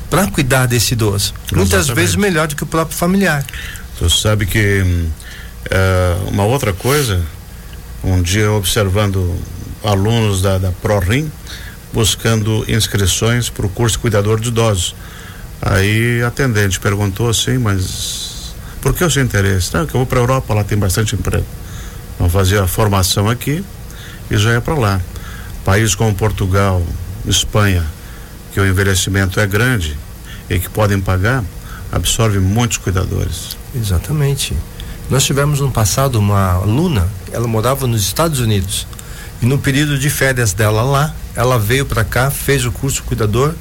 para 0.10 0.28
cuidar 0.28 0.66
desse 0.66 0.94
idoso. 0.94 1.34
Muitas 1.54 1.86
Exatamente. 1.86 1.96
vezes 1.96 2.16
melhor 2.16 2.48
do 2.48 2.56
que 2.56 2.64
o 2.64 2.68
próprio 2.68 2.98
familiar. 2.98 3.46
Tu 3.98 4.10
sabe 4.10 4.46
que 4.46 4.84
é, 5.70 6.18
uma 6.28 6.44
outra 6.44 6.74
coisa, 6.74 7.22
um 8.04 8.22
dia 8.22 8.52
observando 8.52 9.36
alunos 9.84 10.42
da, 10.42 10.58
da 10.58 10.72
ProRim 10.72 11.32
buscando 11.96 12.66
inscrições 12.68 13.50
para 13.50 13.66
o 13.66 13.70
curso 13.70 13.98
cuidador 14.00 14.40
de 14.40 14.50
idosos. 14.50 14.94
Aí 15.62 16.22
a 16.22 16.28
atendente 16.28 16.78
perguntou 16.78 17.30
assim, 17.30 17.58
mas 17.58 18.54
por 18.82 18.94
que 18.94 19.02
o 19.02 19.10
seu 19.10 19.24
interesse? 19.24 19.74
Não, 19.74 19.86
que 19.86 19.96
eu 19.96 20.00
vou 20.00 20.06
para 20.06 20.20
a 20.20 20.22
Europa, 20.22 20.54
lá 20.54 20.64
tem 20.64 20.78
bastante 20.78 21.16
emprego. 21.16 21.46
Vamos 22.20 22.34
fazer 22.34 22.60
a 22.60 22.68
formação 22.68 23.30
aqui 23.30 23.64
e 24.30 24.38
já 24.38 24.52
é 24.54 24.60
para 24.60 24.76
lá. 24.76 25.02
Países 25.64 25.96
como 25.96 26.14
Portugal, 26.14 26.82
Espanha, 27.26 27.84
que 28.54 28.60
o 28.60 28.66
envelhecimento 28.66 29.40
é 29.40 29.48
grande 29.48 29.98
e 30.50 30.60
que 30.60 30.70
podem 30.70 31.00
pagar, 31.00 31.44
absorve 31.92 32.40
muitos 32.40 32.78
cuidadores. 32.78 33.58
Exatamente. 33.76 34.56
Nós 35.10 35.24
tivemos 35.24 35.60
no 35.60 35.72
passado 35.72 36.18
uma 36.18 36.54
aluna, 36.54 37.08
ela 37.32 37.48
morava 37.48 37.86
nos 37.88 38.02
Estados 38.02 38.40
Unidos. 38.40 38.88
E 39.42 39.46
no 39.46 39.58
período 39.58 40.00
de 40.00 40.10
férias 40.10 40.54
dela 40.54 40.82
lá, 40.82 41.14
ela 41.36 41.60
veio 41.60 41.86
para 41.86 42.04
cá, 42.04 42.32
fez 42.32 42.66
o 42.66 42.72
curso 42.72 43.04
cuidador 43.04 43.54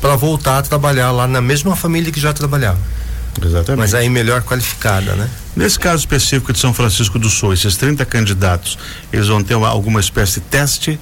para 0.00 0.16
voltar 0.16 0.58
a 0.58 0.62
trabalhar 0.62 1.10
lá 1.10 1.26
na 1.26 1.40
mesma 1.40 1.74
família 1.74 2.12
que 2.12 2.20
já 2.20 2.32
trabalhava. 2.32 2.78
Exatamente. 3.40 3.78
Mas 3.78 3.94
aí 3.94 4.08
melhor 4.08 4.42
qualificada, 4.42 5.14
né? 5.14 5.28
Nesse 5.56 5.78
caso 5.78 5.98
específico 6.00 6.52
de 6.52 6.58
São 6.58 6.72
Francisco 6.74 7.18
do 7.18 7.28
Sul, 7.28 7.52
esses 7.52 7.76
30 7.76 8.04
candidatos, 8.04 8.78
eles 9.12 9.28
vão 9.28 9.42
ter 9.42 9.54
uma- 9.54 9.68
alguma 9.68 10.00
espécie 10.00 10.40
de 10.40 10.46
teste? 10.46 10.98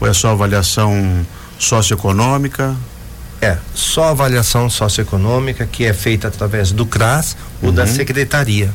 Ou 0.00 0.08
é 0.08 0.12
só 0.12 0.30
avaliação 0.30 1.24
socioeconômica? 1.58 2.74
É, 3.40 3.58
só 3.74 4.10
avaliação 4.10 4.70
socioeconômica 4.70 5.66
que 5.66 5.84
é 5.84 5.92
feita 5.92 6.28
através 6.28 6.70
do 6.70 6.86
CRAS 6.86 7.36
ou 7.60 7.72
da 7.72 7.82
Uhum. 7.82 7.88
secretaria. 7.94 8.70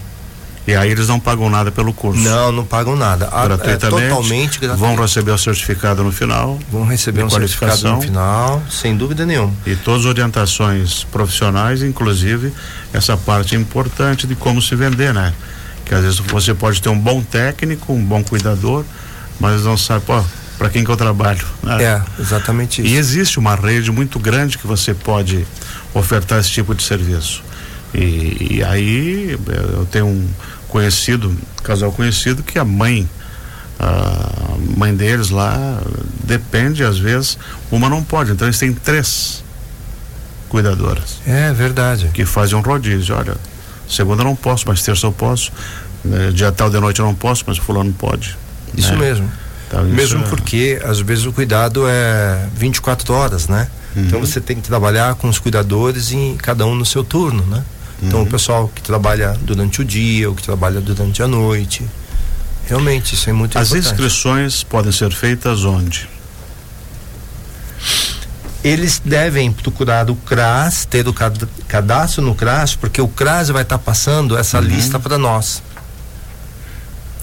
E 0.67 0.75
aí 0.75 0.91
eles 0.91 1.07
não 1.07 1.17
pagam 1.17 1.50
nada 1.50 1.71
pelo 1.71 1.93
curso? 1.93 2.19
Não, 2.21 2.51
não 2.51 2.65
pagam 2.65 2.93
nada. 2.95 3.29
A- 3.31 3.43
é 3.43 3.47
Gratuitamente? 3.47 4.09
totalmente 4.09 4.59
gratuito. 4.59 4.77
Vão 4.86 4.95
receber 4.97 5.31
o 5.31 5.38
certificado 5.38 6.03
no 6.03 6.12
final 6.12 6.59
Vão 6.69 6.86
receber 6.86 7.24
um 7.24 7.29
certificado 7.29 7.88
no 7.89 8.01
final, 8.01 8.62
sem 8.69 8.95
dúvida 8.97 9.25
nenhuma. 9.25 9.53
e 9.65 9.75
todas 9.77 10.01
as 10.01 10.07
orientações 10.07 11.05
profissionais, 11.05 11.81
inclusive 11.81 12.51
essa 12.93 13.15
parte 13.15 13.55
importante 13.55 14.27
de 14.27 14.36
como 14.36 14.62
se 14.62 14.75
vender, 14.75 15.13
né? 15.13 15.33
Que 15.86 15.95
às 15.95 16.01
vezes 16.03 16.19
você 16.19 16.53
pode 16.53 16.81
ter 16.81 16.89
um 16.89 17.00
bom 17.00 17.21
técnico, 17.24 17.93
um 17.93 18.03
bom 18.03 18.21
cuidador, 18.21 18.83
mas 19.39 19.63
não 19.63 19.77
sabe, 19.77 20.03
pô, 20.05 20.21
para 20.57 20.67
quem 20.69 20.83
que 20.83 20.91
eu 20.91 20.97
trabalho? 20.97 21.45
né? 21.63 21.81
É, 21.81 22.01
exatamente 22.19 22.81
E 22.81 22.88
isso. 22.88 22.95
existe 22.97 23.39
uma 23.39 23.55
rede 23.55 23.89
muito 23.89 24.19
grande 24.19 24.57
que 24.57 24.67
você 24.67 24.93
pode 24.93 25.47
ofertar 25.93 26.39
esse 26.39 26.50
tipo 26.50 26.75
de 26.75 26.83
serviço. 26.83 27.41
E, 27.93 28.55
e 28.57 28.63
aí 28.65 29.39
eu 29.77 29.86
tenho 29.89 30.07
um 30.07 30.27
conhecido, 30.67 31.36
casal 31.63 31.91
conhecido, 31.91 32.43
que 32.43 32.57
a 32.59 32.65
mãe, 32.65 33.09
a 33.79 34.55
mãe 34.77 34.95
deles 34.95 35.29
lá, 35.29 35.79
depende, 36.24 36.83
às 36.83 36.97
vezes, 36.97 37.38
uma 37.71 37.89
não 37.89 38.03
pode. 38.03 38.31
Então 38.31 38.47
eles 38.47 38.57
têm 38.59 38.74
três 38.74 39.43
cuidadoras 40.50 41.19
É 41.25 41.51
verdade. 41.53 42.09
que 42.13 42.25
fazem 42.25 42.57
um 42.57 42.62
rodízio. 42.62 43.15
Olha, 43.15 43.36
segunda 43.89 44.24
não 44.24 44.36
posso, 44.36 44.65
mas 44.67 44.81
terça 44.81 45.05
eu 45.07 45.12
posso. 45.12 45.51
né, 46.03 46.31
Dia 46.31 46.51
tal 46.51 46.69
de 46.69 46.79
noite 46.79 47.00
eu 47.00 47.05
não 47.05 47.15
posso, 47.15 47.43
mas 47.47 47.57
fulano 47.57 47.91
pode. 47.93 48.38
Isso 48.75 48.93
né? 48.93 49.00
mesmo. 49.00 49.29
Então, 49.67 49.86
isso 49.86 49.95
Mesmo 49.95 50.24
é- 50.24 50.27
porque 50.29 50.79
às 50.86 51.00
vezes 51.01 51.25
o 51.25 51.33
cuidado 51.33 51.86
é 51.88 52.47
24 52.55 53.13
horas, 53.13 53.47
né? 53.50 53.67
Então 53.95 54.19
Uhum. 54.19 54.25
você 54.25 54.39
tem 54.39 54.55
que 54.55 54.62
trabalhar 54.62 55.15
com 55.15 55.27
os 55.27 55.39
cuidadores 55.39 56.12
e 56.12 56.36
cada 56.41 56.65
um 56.65 56.75
no 56.75 56.86
seu 56.86 57.03
turno, 57.03 57.43
né? 57.47 57.63
Então 58.01 58.20
Uhum. 58.20 58.25
o 58.25 58.30
pessoal 58.30 58.68
que 58.74 58.82
trabalha 58.82 59.36
durante 59.42 59.82
o 59.82 59.86
dia, 59.86 60.30
ou 60.30 60.36
que 60.36 60.44
trabalha 60.44 60.80
durante 60.80 61.22
a 61.24 61.27
noite. 61.27 61.84
Realmente, 62.68 63.16
isso 63.16 63.30
é 63.30 63.34
muito 63.34 63.58
As 63.58 63.70
importante. 63.70 63.92
inscrições 63.94 64.63
podem 64.63 64.92
ser 64.92 65.12
feitas 65.12 65.63
onde? 65.63 66.08
Eles 68.63 69.01
devem 69.04 69.51
procurar 69.51 70.10
o 70.10 70.16
CRAS, 70.16 70.86
ter 70.86 71.08
o 71.08 71.13
cad- 71.13 71.48
cadastro 71.68 72.22
no 72.22 72.36
CRAS, 72.36 72.75
porque 72.75 73.00
o 73.01 73.08
CRAS 73.08 73.50
vai 73.50 73.62
estar 73.62 73.77
passando 73.77 74.38
essa 74.38 74.58
Uhum. 74.60 74.66
lista 74.66 75.00
para 75.00 75.18
nós. 75.18 75.62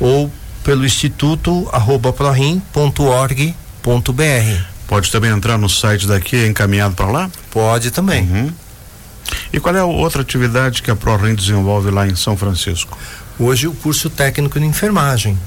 ou 0.00 0.30
pelo 0.68 0.84
instituto 0.84 1.66
arroba 1.72 2.12
prorim.org.br. 2.12 2.62
Pode 4.86 5.10
também 5.10 5.30
entrar 5.30 5.56
no 5.56 5.66
site 5.66 6.06
daqui 6.06 6.36
e 6.36 6.46
encaminhado 6.46 6.94
para 6.94 7.06
lá? 7.06 7.30
Pode 7.50 7.90
também. 7.90 8.24
Uhum. 8.24 8.52
E 9.50 9.58
qual 9.58 9.74
é 9.74 9.78
a 9.78 9.86
outra 9.86 10.20
atividade 10.20 10.82
que 10.82 10.90
a 10.90 10.94
ProRim 10.94 11.34
desenvolve 11.34 11.90
lá 11.90 12.06
em 12.06 12.14
São 12.14 12.36
Francisco? 12.36 12.98
Hoje 13.38 13.66
o 13.66 13.72
curso 13.72 14.10
técnico 14.10 14.60
de 14.60 14.66
enfermagem. 14.66 15.38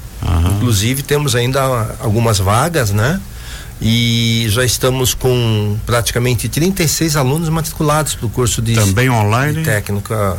Inclusive 0.56 1.04
temos 1.04 1.36
ainda 1.36 1.60
algumas 2.00 2.40
vagas, 2.40 2.90
né? 2.90 3.20
E 3.80 4.46
já 4.48 4.64
estamos 4.64 5.14
com 5.14 5.78
praticamente 5.86 6.48
36 6.48 7.14
alunos 7.14 7.48
matriculados 7.48 8.16
para 8.16 8.26
o 8.26 8.28
curso 8.28 8.60
de, 8.60 8.74
Também 8.74 9.04
de 9.04 9.14
online? 9.14 9.62
técnica, 9.62 10.36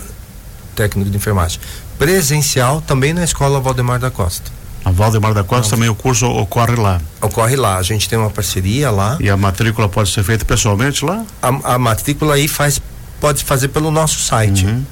técnico 0.76 1.10
de 1.10 1.16
enfermagem. 1.16 1.62
Presencial 1.98 2.82
também 2.82 3.14
na 3.14 3.24
escola 3.24 3.62
Valdemar 3.62 3.98
da 3.98 4.12
Costa. 4.12 4.52
A 4.86 4.92
Valdemar 4.92 5.34
da 5.34 5.44
Costa 5.44 5.76
também 5.76 5.88
o 5.90 5.96
curso 5.96 6.26
ocorre 6.28 6.76
lá. 6.76 7.00
Ocorre 7.22 7.56
lá, 7.56 7.78
a 7.78 7.84
gente 7.84 8.10
tem 8.10 8.20
uma 8.20 8.30
parceria 8.30 8.92
lá. 8.92 9.18
E 9.20 9.30
a 9.30 9.38
matrícula 9.38 9.88
pode 9.88 10.10
ser 10.10 10.24
feita 10.24 10.44
pessoalmente 10.44 11.06
lá? 11.06 11.24
A, 11.42 11.76
a 11.76 11.80
matrícula 11.80 12.36
aí 12.36 12.48
faz, 12.50 12.82
pode 13.20 13.44
fazer 13.46 13.70
pelo 13.70 13.90
nosso 13.92 14.20
site, 14.20 14.66
Uhum. 14.66 14.84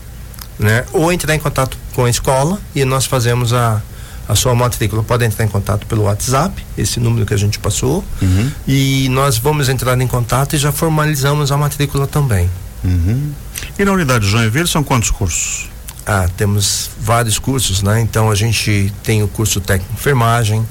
né? 0.60 0.86
Ou 0.93 1.12
entrar 1.12 1.36
em 1.36 1.39
contato 1.39 1.77
com 1.93 2.05
a 2.05 2.10
escola 2.10 2.57
e 2.74 2.86
nós 2.86 3.05
fazemos 3.05 3.51
a, 3.51 3.81
a 4.29 4.36
sua 4.36 4.55
matrícula, 4.55 5.03
pode 5.03 5.25
entrar 5.25 5.43
em 5.43 5.50
contato 5.50 5.86
pelo 5.88 6.03
WhatsApp, 6.03 6.65
esse 6.77 6.98
número 7.00 7.25
que 7.25 7.33
a 7.33 7.38
gente 7.38 7.60
passou, 7.60 8.01
uhum. 8.21 8.50
e 8.65 9.10
nós 9.10 9.38
vamos 9.38 9.67
entrar 9.67 10.00
em 10.00 10.07
contato 10.07 10.55
e 10.55 10.57
já 10.57 10.71
formalizamos 10.71 11.51
a 11.51 11.57
matrícula 11.57 12.07
também. 12.07 12.50
Uhum. 12.83 13.31
E 13.77 13.83
na 13.83 13.91
unidade 13.91 14.25
Joinville 14.25 14.67
são 14.67 14.83
quantos 14.83 15.12
cursos? 15.12 15.69
Ah, 16.05 16.27
temos 16.36 16.89
vários 17.00 17.38
cursos, 17.38 17.84
né? 17.84 18.01
Então 18.01 18.31
a 18.31 18.36
gente 18.36 18.91
tem 19.03 19.22
o 19.22 19.27
curso 19.27 19.62
técnico 19.62 19.93
enfermagem, 19.93 20.65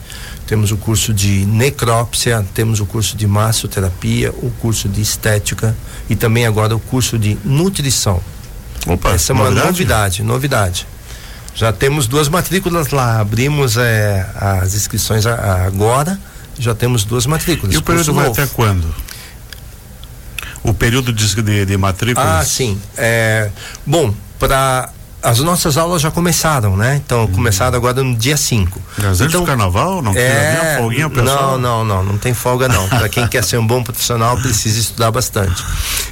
temos 0.47 0.73
o 0.73 0.77
curso 0.77 1.15
de 1.15 1.47
necrópsia, 1.47 2.45
temos 2.53 2.81
o 2.81 2.87
curso 2.87 3.17
de 3.17 3.27
massoterapia, 3.27 4.33
o 4.33 4.51
curso 4.61 4.89
de 4.89 5.01
estética 5.01 5.77
e 6.09 6.17
também 6.17 6.47
agora 6.47 6.75
o 6.75 6.81
curso 6.81 7.17
de 7.19 7.39
nutrição. 7.45 8.21
Opa, 8.87 9.11
Essa 9.11 9.33
é 9.33 9.35
uma 9.35 9.45
novidade, 9.45 9.67
novidade. 9.67 10.23
novidade. 10.23 10.87
Já 11.55 11.73
temos 11.73 12.07
duas 12.07 12.29
matrículas 12.29 12.91
lá, 12.91 13.21
abrimos 13.21 13.77
é, 13.77 14.27
as 14.35 14.75
inscrições 14.75 15.27
agora, 15.27 16.19
já 16.59 16.75
temos 16.75 17.05
duas 17.05 17.27
matrículas. 17.27 17.75
E 17.75 17.79
o 17.79 17.83
período 17.83 18.15
vai 18.15 18.27
até 18.27 18.47
quando? 18.47 18.93
O 20.63 20.75
período 20.75 21.13
de, 21.13 21.43
de, 21.43 21.67
de 21.67 21.77
matrículas? 21.77 22.29
Ah, 22.29 22.45
sim. 22.45 22.81
É, 22.97 23.51
bom, 23.87 24.15
para 24.39 24.91
as 25.23 25.39
nossas 25.41 25.77
aulas 25.77 26.01
já 26.01 26.11
começaram, 26.11 26.77
né? 26.77 27.01
Então, 27.05 27.25
hum. 27.25 27.33
começaram 27.33 27.77
agora 27.77 28.03
no 28.03 28.17
dia 28.17 28.37
5. 28.37 28.81
Então, 28.99 29.41
do 29.41 29.47
carnaval? 29.47 30.01
Não 30.01 30.13
é, 30.17 30.77
folguinha, 30.79 31.11
pessoal? 31.11 31.59
Não, 31.59 31.85
não, 31.85 31.97
não, 31.97 32.13
não 32.13 32.19
tem 32.19 32.33
folga 32.33 32.69
não. 32.69 32.89
Para 32.89 33.09
quem 33.09 33.27
quer 33.27 33.45
ser 33.45 33.59
um 33.59 33.67
bom 33.67 33.83
profissional, 33.83 34.37
precisa 34.39 34.79
estudar 34.79 35.11
bastante. 35.11 35.63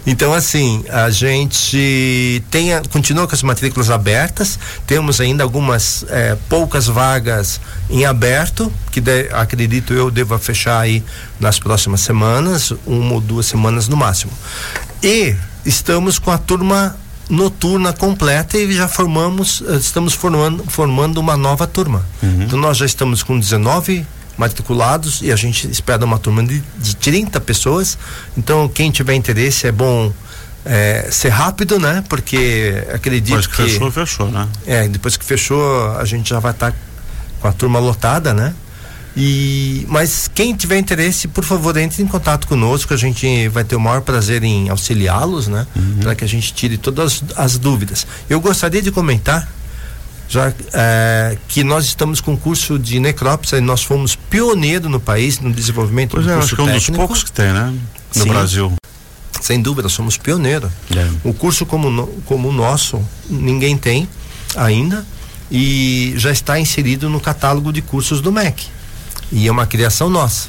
Então, 0.07 0.35
assim, 0.35 0.85
a 0.91 1.11
gente 1.11 2.43
tem, 2.51 2.71
continua 2.91 3.27
com 3.27 3.35
as 3.35 3.43
matrículas 3.43 3.91
abertas, 3.91 4.59
temos 4.87 5.21
ainda 5.21 5.43
algumas 5.43 6.05
é, 6.09 6.37
poucas 6.49 6.87
vagas 6.87 7.61
em 7.89 8.05
aberto, 8.05 8.73
que 8.91 9.01
de, 9.01 9.29
acredito 9.33 9.93
eu 9.93 10.11
deva 10.11 10.39
fechar 10.39 10.81
aí 10.81 11.03
nas 11.41 11.59
próximas 11.59 12.01
semanas, 12.01 12.73
uma 12.87 13.15
ou 13.15 13.21
duas 13.21 13.47
semanas 13.47 13.89
no 13.89 13.97
máximo. 13.97 14.33
E 15.03 15.35
estamos 15.65 16.19
com 16.19 16.31
a 16.31 16.39
turma 16.39 16.97
noturna 17.29 17.93
completa 17.93 18.57
e 18.57 18.73
já 18.73 18.89
formamos, 18.89 19.63
eh, 19.69 19.77
estamos 19.77 20.15
formando, 20.15 20.65
formando 20.69 21.19
uma 21.19 21.37
nova 21.37 21.67
turma. 21.67 22.05
Uhum. 22.23 22.43
Então 22.43 22.59
nós 22.59 22.77
já 22.77 22.87
estamos 22.87 23.23
com 23.23 23.39
19 23.39 24.07
matriculados 24.37 25.21
e 25.21 25.33
a 25.33 25.37
gente 25.37 25.69
espera 25.71 26.05
uma 26.05 26.19
turma 26.19 26.43
de, 26.45 26.63
de 26.79 26.97
30 26.97 27.41
pessoas. 27.41 27.99
Então 28.37 28.69
quem 28.69 28.91
tiver 28.91 29.15
interesse 29.15 29.67
é 29.67 29.73
bom 29.73 30.13
é, 30.65 31.09
ser 31.11 31.31
rápido, 31.31 31.79
né? 31.79 32.03
Porque 32.09 32.85
acredito 32.93 33.37
depois 33.37 33.47
que, 33.47 33.57
que 33.57 33.63
fechou, 33.63 33.91
fechou, 33.91 34.31
né? 34.31 34.49
É, 34.67 34.89
depois 34.89 35.17
que 35.17 35.25
fechou 35.25 35.97
a 35.97 36.05
gente 36.05 36.31
já 36.31 36.39
vai 36.39 36.53
estar 36.53 36.73
tá 36.73 36.79
com 37.41 37.49
a 37.49 37.53
turma 37.53 37.79
lotada, 37.79 38.33
né? 38.33 38.55
E, 39.21 39.85
mas 39.89 40.31
quem 40.33 40.55
tiver 40.55 40.79
interesse, 40.79 41.27
por 41.27 41.43
favor, 41.43 41.77
entre 41.77 42.01
em 42.01 42.07
contato 42.07 42.47
conosco. 42.47 42.95
A 42.95 42.97
gente 42.97 43.49
vai 43.49 43.65
ter 43.65 43.75
o 43.75 43.81
maior 43.81 44.01
prazer 44.01 44.45
em 44.45 44.69
auxiliá-los, 44.69 45.49
né? 45.49 45.67
Uhum. 45.75 45.99
Para 46.03 46.15
que 46.15 46.23
a 46.25 46.29
gente 46.29 46.55
tire 46.55 46.79
todas 46.79 47.25
as, 47.35 47.39
as, 47.39 47.59
dúvidas. 47.59 48.07
Eu 48.31 48.41
gostaria 48.41 48.81
de 48.81 48.93
comentar 48.93 49.51
já 50.29 50.53
é, 50.73 51.37
que 51.49 51.65
nós 51.65 51.85
estamos 51.85 52.21
com 52.21 52.37
curso 52.37 52.79
de 52.79 53.01
necrópsia 53.01 53.57
e 53.57 53.61
nós 53.61 53.83
fomos 53.83 54.15
pioneiro 54.15 54.89
no 54.89 55.01
país 55.01 55.41
no 55.41 55.53
desenvolvimento 55.53 56.13
pois 56.13 56.25
do 56.25 56.31
é, 56.31 56.35
curso 56.35 56.55
acho 56.55 56.55
que 56.55 56.63
é 56.63 56.65
um 56.65 56.77
dos 56.77 56.91
poucos 56.91 57.25
que 57.25 57.33
tem, 57.33 57.53
né? 57.53 57.75
No 58.15 58.23
Sim. 58.23 58.29
Brasil. 58.29 58.73
Sem 59.41 59.61
dúvida, 59.61 59.89
somos 59.89 60.17
pioneiro. 60.17 60.71
É. 60.95 61.11
O 61.25 61.35
curso 61.35 61.67
como, 61.67 62.07
como 62.25 62.51
o 62.51 62.53
nosso, 62.53 63.03
ninguém 63.29 63.77
tem 63.77 64.09
ainda 64.55 65.05
e 65.51 66.15
já 66.17 66.31
está 66.31 66.61
inserido 66.61 67.09
no 67.09 67.19
catálogo 67.19 67.73
de 67.73 67.83
cursos 67.83 68.21
do 68.21 68.31
MEC. 68.31 68.78
E 69.31 69.47
é 69.47 69.53
uma 69.53 69.67
criação 69.67 70.09
nossa, 70.09 70.49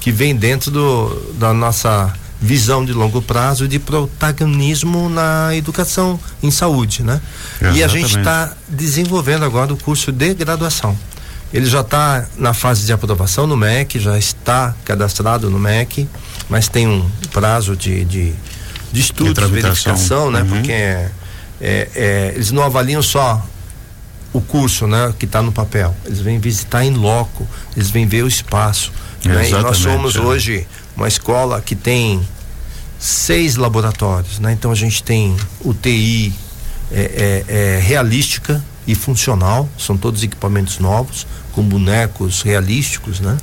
que 0.00 0.10
vem 0.10 0.34
dentro 0.34 0.70
do, 0.70 1.34
da 1.38 1.52
nossa 1.52 2.12
visão 2.40 2.84
de 2.84 2.92
longo 2.92 3.22
prazo 3.22 3.66
de 3.66 3.78
protagonismo 3.78 5.08
na 5.08 5.54
educação 5.54 6.20
em 6.42 6.50
saúde, 6.50 7.02
né? 7.02 7.20
Exatamente. 7.60 7.78
E 7.78 7.84
a 7.84 7.88
gente 7.88 8.18
está 8.18 8.52
desenvolvendo 8.68 9.44
agora 9.44 9.72
o 9.72 9.76
curso 9.76 10.12
de 10.12 10.34
graduação. 10.34 10.96
Ele 11.52 11.66
já 11.66 11.80
está 11.80 12.26
na 12.36 12.52
fase 12.52 12.84
de 12.84 12.92
aprovação 12.92 13.46
no 13.46 13.56
MEC, 13.56 13.98
já 13.98 14.18
está 14.18 14.74
cadastrado 14.84 15.48
no 15.48 15.58
MEC, 15.58 16.08
mas 16.48 16.68
tem 16.68 16.86
um 16.86 17.08
prazo 17.32 17.76
de, 17.76 18.04
de, 18.04 18.34
de 18.92 19.00
estudo, 19.00 19.32
de, 19.32 19.46
verificação, 19.46 20.30
né? 20.30 20.42
Uhum. 20.42 20.48
Porque 20.48 20.72
é, 20.72 21.10
é, 21.60 21.88
é, 21.94 22.32
eles 22.34 22.50
não 22.50 22.62
avaliam 22.62 23.00
só 23.00 23.42
o 24.36 24.40
curso, 24.42 24.86
né, 24.86 25.14
que 25.18 25.24
está 25.24 25.40
no 25.40 25.50
papel. 25.50 25.94
Eles 26.04 26.20
vêm 26.20 26.38
visitar 26.38 26.84
em 26.84 26.90
loco, 26.90 27.48
eles 27.74 27.88
vêm 27.88 28.06
ver 28.06 28.22
o 28.22 28.28
espaço. 28.28 28.92
Né? 29.24 29.48
E 29.48 29.52
nós 29.52 29.78
somos 29.78 30.14
é. 30.14 30.20
hoje 30.20 30.66
uma 30.94 31.08
escola 31.08 31.60
que 31.62 31.74
tem 31.74 32.20
seis 32.98 33.56
laboratórios, 33.56 34.38
né? 34.38 34.52
Então 34.52 34.70
a 34.70 34.74
gente 34.74 35.02
tem 35.02 35.34
UTI 35.64 36.34
é, 36.92 37.44
é, 37.48 37.54
é, 37.54 37.80
realística 37.80 38.62
e 38.86 38.94
funcional, 38.94 39.68
são 39.78 39.96
todos 39.96 40.22
equipamentos 40.22 40.78
novos, 40.78 41.26
com 41.52 41.62
bonecos 41.62 42.42
realísticos, 42.42 43.20
né? 43.20 43.36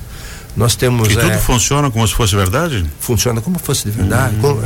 Nós 0.55 0.75
temos. 0.75 1.07
E 1.09 1.15
tudo 1.15 1.31
é, 1.31 1.37
funciona 1.37 1.89
como 1.89 2.07
se 2.07 2.13
fosse 2.13 2.35
verdade? 2.35 2.85
Funciona 2.99 3.41
como 3.41 3.57
se 3.57 3.65
fosse 3.65 3.85
de 3.85 3.91
verdade. 3.91 4.35
Uhum. 4.35 4.61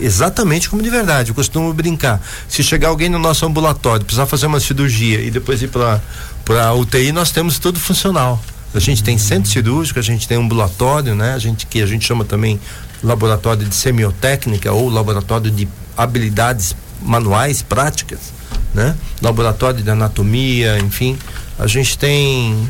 exatamente 0.00 0.68
como 0.68 0.82
de 0.82 0.90
verdade. 0.90 1.30
Eu 1.30 1.34
costumo 1.34 1.72
brincar. 1.72 2.20
Se 2.48 2.62
chegar 2.62 2.88
alguém 2.88 3.08
no 3.08 3.18
nosso 3.18 3.44
ambulatório, 3.44 4.04
precisar 4.04 4.26
fazer 4.26 4.46
uma 4.46 4.60
cirurgia 4.60 5.20
e 5.20 5.30
depois 5.30 5.60
ir 5.62 5.68
para 5.68 6.00
para 6.44 6.72
UTI, 6.74 7.12
nós 7.12 7.30
temos 7.30 7.58
tudo 7.58 7.78
funcional. 7.78 8.42
A 8.74 8.80
gente 8.80 9.02
tem 9.02 9.18
centro 9.18 9.50
cirúrgico, 9.50 9.98
a 9.98 10.02
gente 10.02 10.26
tem 10.26 10.38
ambulatório, 10.38 11.14
né? 11.14 11.34
A 11.34 11.38
gente 11.38 11.66
que 11.66 11.82
a 11.82 11.86
gente 11.86 12.04
chama 12.04 12.24
também 12.24 12.58
laboratório 13.02 13.66
de 13.66 13.74
semiotécnica 13.74 14.72
ou 14.72 14.88
laboratório 14.88 15.50
de 15.50 15.68
habilidades 15.96 16.74
manuais 17.00 17.62
práticas, 17.62 18.32
né? 18.72 18.96
Laboratório 19.20 19.82
de 19.82 19.90
anatomia, 19.90 20.78
enfim, 20.78 21.18
a 21.58 21.66
gente 21.66 21.98
tem 21.98 22.68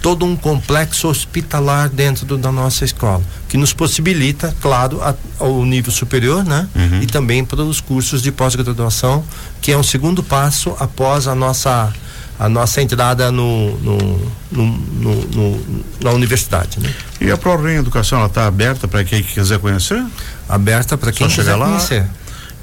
todo 0.00 0.24
um 0.24 0.34
complexo 0.34 1.08
hospitalar 1.08 1.88
dentro 1.88 2.24
do, 2.24 2.38
da 2.38 2.50
nossa 2.50 2.84
escola, 2.84 3.22
que 3.48 3.56
nos 3.56 3.72
possibilita, 3.72 4.54
claro, 4.60 5.02
a, 5.02 5.14
ao 5.38 5.64
nível 5.64 5.92
superior, 5.92 6.44
né? 6.44 6.68
Uhum. 6.74 7.02
E 7.02 7.06
também 7.06 7.44
para 7.44 7.62
os 7.62 7.80
cursos 7.80 8.22
de 8.22 8.32
pós-graduação, 8.32 9.24
que 9.60 9.72
é 9.72 9.76
um 9.76 9.82
segundo 9.82 10.22
passo 10.22 10.74
após 10.78 11.26
a 11.26 11.34
nossa 11.34 11.92
a 12.38 12.48
nossa 12.48 12.80
entrada 12.80 13.30
no, 13.30 13.78
no, 13.80 14.32
no, 14.50 14.66
no 14.66 15.84
na 16.02 16.10
universidade, 16.12 16.80
né? 16.80 16.90
E 17.20 17.30
a 17.30 17.36
ProRem 17.36 17.76
Educação, 17.76 18.16
ela 18.16 18.28
está 18.28 18.46
aberta 18.46 18.88
para 18.88 19.04
quem 19.04 19.22
quiser 19.22 19.58
conhecer? 19.58 20.02
Aberta 20.48 20.96
para 20.96 21.12
quem 21.12 21.28
quiser 21.28 21.54
lá, 21.54 21.66
conhecer. 21.66 22.06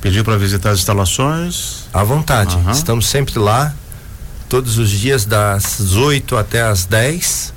Pedir 0.01 0.23
para 0.23 0.35
visitar 0.35 0.71
as 0.71 0.79
instalações? 0.79 1.87
À 1.93 2.03
vontade. 2.03 2.55
Uhum. 2.55 2.71
Estamos 2.71 3.05
sempre 3.05 3.37
lá 3.37 3.71
todos 4.49 4.77
os 4.77 4.89
dias 4.89 5.25
das 5.25 5.93
8 5.95 6.37
até 6.37 6.61
as 6.61 6.85
10, 6.85 7.53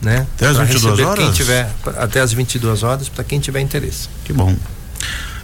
né? 0.00 0.26
Até 0.34 0.46
as 0.46 0.58
22 0.58 1.00
horas? 1.00 1.24
Quem 1.24 1.32
tiver, 1.32 1.70
até 1.96 2.20
as 2.20 2.32
22 2.32 2.82
horas, 2.82 3.08
para 3.08 3.24
quem 3.24 3.40
tiver 3.40 3.60
interesse. 3.60 4.08
Que 4.24 4.32
bom. 4.32 4.54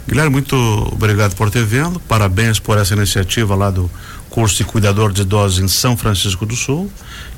Guilherme, 0.07 0.31
muito 0.31 0.55
obrigado 0.91 1.35
por 1.35 1.51
ter 1.51 1.63
vindo. 1.63 1.99
Parabéns 1.99 2.59
por 2.59 2.77
essa 2.77 2.93
iniciativa 2.93 3.55
lá 3.55 3.69
do 3.69 3.89
curso 4.29 4.57
de 4.57 4.63
cuidador 4.63 5.11
de 5.11 5.21
idosos 5.21 5.59
em 5.59 5.67
São 5.67 5.95
Francisco 5.95 6.45
do 6.45 6.55
Sul. 6.55 6.91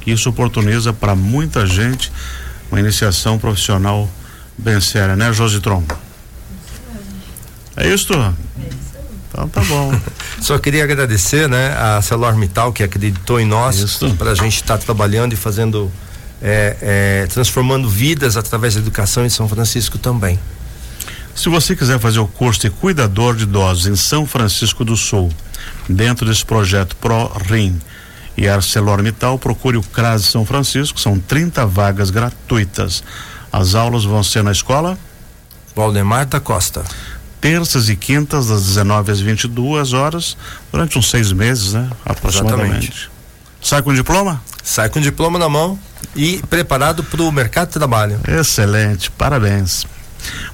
Isso 0.06 0.30
oportuniza 0.30 0.94
para 0.94 1.16
muita 1.16 1.66
gente 1.66 2.12
uma 2.72 2.80
iniciação 2.80 3.38
profissional 3.38 4.10
bem 4.58 4.80
séria, 4.80 5.16
né, 5.16 5.34
Jositron? 5.34 5.84
É 7.76 7.94
isso? 7.94 8.14
Então 9.32 9.48
tá 9.48 9.62
bom. 9.64 9.94
Só 10.42 10.58
queria 10.60 10.84
agradecer, 10.84 11.48
né, 11.48 11.74
a 11.78 12.02
Celormital 12.02 12.74
que 12.74 12.84
acreditou 12.84 13.40
em 13.40 13.46
nós 13.46 13.98
para 14.18 14.32
a 14.32 14.36
gente 14.36 14.56
estar 14.56 14.78
tá 14.78 14.84
trabalhando 14.84 15.34
e 15.34 15.36
fazendo, 15.38 15.92
é, 16.42 16.78
é, 16.82 17.28
transformando 17.28 17.90
vidas 17.90 18.36
através 18.36 18.76
da 18.76 18.82
educação 18.82 19.26
em 19.26 19.30
São 19.30 19.48
Francisco 19.48 19.98
também. 19.98 20.38
Se 21.34 21.48
você 21.48 21.76
quiser 21.76 21.98
fazer 21.98 22.20
o 22.20 22.28
curso 22.28 22.60
de 22.60 22.70
cuidador 22.70 23.36
de 23.36 23.44
idosos 23.44 23.88
em 23.88 23.96
São 23.96 24.26
Francisco 24.26 24.84
do 24.84 24.98
Sul, 24.98 25.32
dentro 25.88 26.26
desse 26.26 26.46
projeto 26.46 26.96
ProRim 26.98 27.80
e 28.36 28.50
ArcelorMittal, 28.50 29.40
procure 29.40 29.78
o 29.78 29.84
CRAS 29.84 30.26
São 30.26 30.46
Francisco, 30.46 31.00
são 31.00 31.18
30 31.18 31.66
vagas 31.66 32.10
gratuitas. 32.10 33.02
As 33.52 33.76
aulas 33.76 34.04
vão 34.04 34.24
ser 34.24 34.44
na 34.44 34.52
escola 34.52 34.98
Valdemar 35.74 36.26
da 36.26 36.40
Costa 36.40 36.84
terças 37.42 37.90
e 37.90 37.96
quintas, 37.96 38.48
das 38.48 38.64
19 38.64 39.12
às 39.12 39.20
22 39.20 39.94
horas, 39.94 40.38
durante 40.72 40.98
uns 40.98 41.10
seis 41.10 41.34
meses, 41.34 41.74
né? 41.74 41.90
Aproximadamente. 42.06 42.88
Exatamente. 42.88 43.12
Sai 43.60 43.82
com 43.82 43.94
diploma? 43.94 44.42
Sai 44.64 44.90
com 44.90 45.02
diploma 45.02 45.38
na 45.40 45.50
mão 45.50 45.78
e 46.16 46.42
preparado 46.50 47.04
para 47.04 47.22
o 47.24 47.32
mercado 47.32 47.70
de 47.70 47.74
trabalho. 47.74 48.20
Excelente, 48.28 49.10
parabéns. 49.12 49.86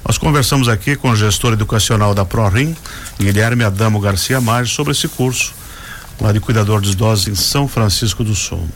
Nós 0.04 0.16
conversamos 0.16 0.66
aqui 0.68 0.96
com 0.96 1.10
o 1.10 1.16
gestor 1.16 1.52
educacional 1.52 2.14
da 2.14 2.24
ProRim, 2.24 2.74
Guilherme 3.20 3.64
Adamo 3.64 4.00
Garcia 4.00 4.40
Maggi, 4.40 4.74
sobre 4.74 4.92
esse 4.92 5.06
curso 5.08 5.52
lá 6.20 6.32
de 6.32 6.40
cuidador 6.40 6.80
de 6.80 6.90
idosos 6.90 7.28
em 7.28 7.34
São 7.34 7.68
Francisco 7.68 8.24
do 8.24 8.34
Sul. 8.34 8.66